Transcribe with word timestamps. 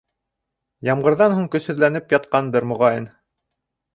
Ямғырҙан 0.89 1.35
һуң 1.39 1.43
көсһөҙләнеп 1.57 2.15
ятҡандыр, 2.17 2.67
моғайын. 2.71 3.07